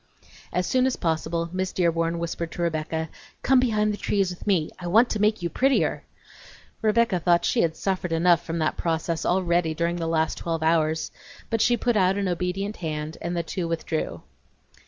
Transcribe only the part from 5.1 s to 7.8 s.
to make you prettier!" Rebecca thought she had